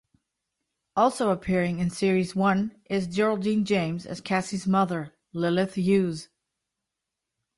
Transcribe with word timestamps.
Also 0.95 1.29
appearing 1.29 1.77
in 1.77 1.91
Series 1.91 2.35
One 2.35 2.75
is 2.89 3.05
Geraldine 3.05 3.65
James 3.65 4.07
as 4.07 4.19
Cassie's 4.19 4.65
mother, 4.65 5.13
Lilith 5.31 5.75
Hughes. 5.75 6.27